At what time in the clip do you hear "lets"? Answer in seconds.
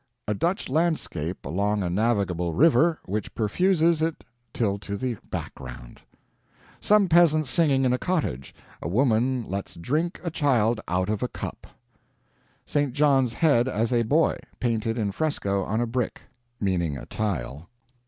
9.47-9.75